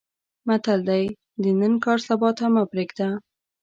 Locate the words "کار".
1.85-1.99